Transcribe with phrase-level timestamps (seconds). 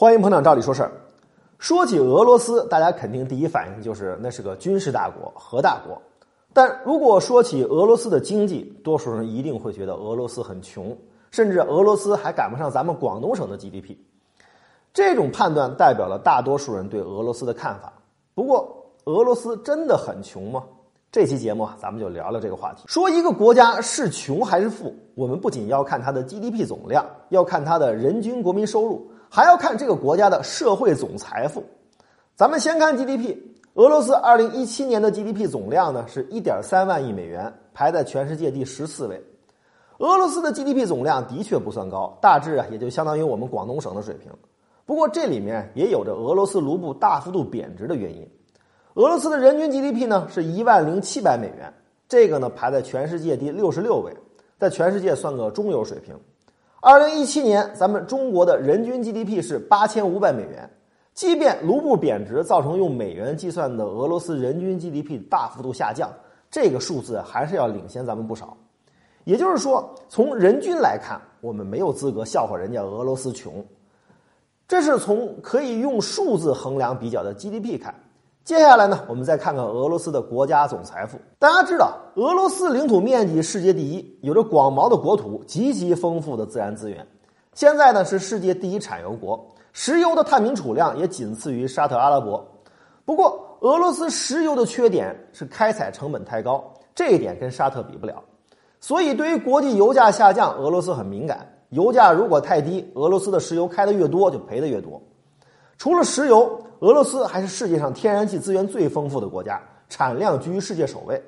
[0.00, 0.90] 欢迎捧场，照理说事儿。
[1.58, 6.00] 说起俄罗斯，大家肯定第一反应就是那是个军事大国、核大国。
[6.54, 10.96] 但如果说起俄罗斯的经济，多数人一定会觉得俄罗斯很穷，
[11.30, 13.94] 甚至俄罗斯还赶不上咱们广东省的 GDP。
[14.94, 17.92] 这种判断代表了大多数人对俄罗斯的看法。
[18.34, 20.64] 不过，俄罗斯真的很穷吗？
[21.12, 22.84] 这期节目啊，咱们就聊聊这个话题。
[22.86, 29.06] 说一个国家是穷还是富，我们不仅要看它的 GDP 总量，要看它的人均国民收入。
[29.32, 31.64] 还要看这个国家的社会总财富。
[32.34, 33.36] 咱们先看 GDP，
[33.74, 39.22] 俄罗斯二零一七年的 GDP 总量呢是一点三万亿美元，排在全世界第十四位。
[39.98, 44.32] 俄罗斯的 GDP 总量的确不算高，大致啊也就相当于我们广东省的水平。
[44.84, 48.28] 不过这里面也有着俄罗斯卢布大幅度贬值的原因。
[48.94, 51.72] 俄罗斯的人均 GDP 呢是一万零七百美元，
[52.08, 54.12] 这个呢排在全世界第六十六位，
[54.58, 56.18] 在全世界算个中游水平。
[56.82, 60.68] 二零一七年，咱们中国的人均 GDP 是八千五百美元。
[61.12, 66.10] 即便卢布贬值造成用美元计算的俄罗斯人均 GDP 大幅度下降，
[66.50, 68.56] 这个数字还是要领先咱们不少。
[69.24, 73.62] 也就是说，从人均来看，我们没有资格笑话人家俄罗斯穷。
[74.66, 77.94] 这是从可以用数字衡量比较的 GDP 看。
[78.42, 81.18] 接下来呢，我们再看看俄罗斯的国家总财富。
[81.38, 87.06] 大家知道，俄罗斯领土面积世界第一，有着广袤的国土，极其丰富的自然资源。
[87.54, 92.44] 现在呢，是世界第一产油国，石油的探明储量也仅次于沙特阿拉伯。
[93.04, 98.22] 不过，俄罗斯石油的缺点是开采成本太高，这一点跟沙特比不了。
[98.80, 101.46] 所以，对于国际油价下降，俄罗斯很敏感。
[101.68, 105.00] 油价如果太低，俄罗斯的石油开的越多，就赔的越多。
[105.80, 111.24] 除了石油，俄罗斯还是世界上天然气资源最丰富的国家，产量居于世界首位。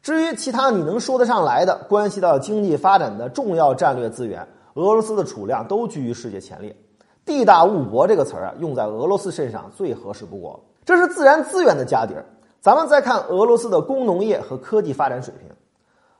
[0.00, 6.76] 至于其他你能说得上来的、关系到经济发展的重要战略资源，俄罗斯的储量都居于世界前列。
[7.24, 10.60] 地大物博这个词儿啊，用在俄罗斯身上最合适不过。
[10.84, 12.24] 这是自然资源的家底儿。
[12.60, 15.48] 咱们再看俄罗斯的工农业和科技发展水平，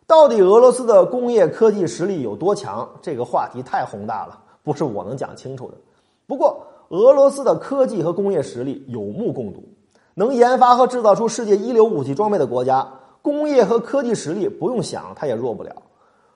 [0.08, 2.90] 到底俄罗斯的工业科技实力有多强？
[3.00, 5.76] 这个话题太宏大了，不是我能讲清楚的。
[6.26, 9.64] 不过，俄罗斯的科技和工业实力有目共睹，
[10.12, 12.86] 能研发和制造出世界一流武器装备的国家，
[13.22, 15.74] 工业和科技实力不用想，它也弱不了。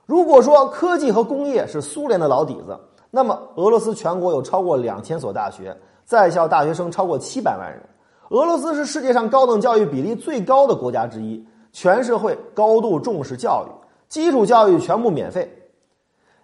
[0.06, 2.74] 如果说科技和工业是苏联的老底子，
[3.10, 7.82] 那么俄罗斯全国有超过两千所大学，在校大学生超过七百万人。
[8.30, 13.70] 俄罗斯是世界上高等教育比例最高的国家之一，全社会高度重视教育，
[14.08, 15.46] 基础教育全部免费。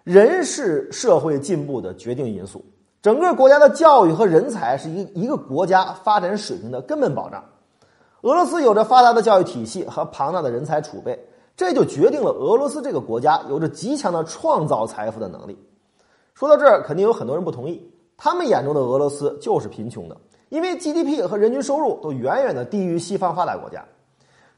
[0.03, 2.63] 人是社会进步的决定因素。
[3.03, 7.43] 整个国家的教育和人才是一一个国家发展水平的根本保障。
[8.21, 11.19] 俄罗斯有着发达的教育体系和庞大的人才储备，
[11.57, 15.59] 这就决定了俄罗斯这个国家有着极强的创造财富的能力。
[16.33, 20.15] 说到这儿，肯定有很多人不同意，他们眼中的俄罗斯就是贫穷的，
[20.47, 23.83] 因为 GDP 和人均收入都远远的低于西方发达国家。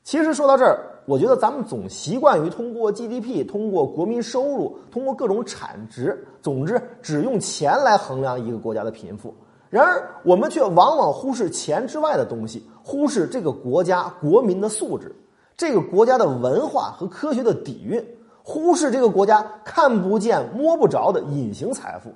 [0.03, 9.33] 其实说到这儿，我觉得咱们总习惯于通过 GDP、通过国民收入、通过各种产值，总之只用钱来衡量一个国家的贫富。
[9.69, 15.15] 然而，我们却往往忽视钱之外的东西，忽视这个国家国民的素质、
[15.55, 18.03] 这个国家的文化和科学的底蕴，
[18.43, 22.11] 忽视这个国家看不见摸不着的隐形财富。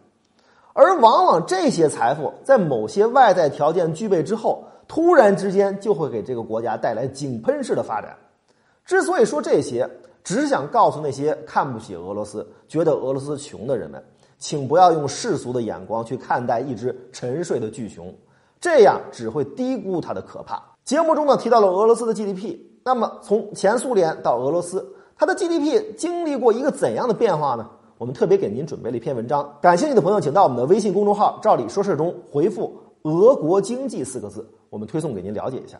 [0.73, 4.63] 而往往这些财富在某些外在条件具备之后。
[4.91, 8.17] 突然之间就会给这个国家带来井喷式的发展。
[8.89, 9.87] 之所以说这些，
[10.23, 14.03] 只想告诉那些看不起俄罗斯、觉得俄罗斯穷的人们，
[14.39, 18.11] 请不要用世俗的眼光去看待一只沉睡的巨熊，
[18.59, 20.59] 这样只会低估它的可怕。
[20.83, 24.83] 节目中呢提到了俄罗斯的 GDP，那么从前苏联到俄罗斯，
[25.15, 27.69] 它的 GDP 经历过一个怎样的变化呢？
[27.99, 32.75] 我们特别给您准备了一篇文章，感兴趣的朋友请到我们的微信公众号“照理说事”中回复
[33.05, 34.43] “俄国经济”四个字。
[34.71, 35.79] 我们推送给您了解一下。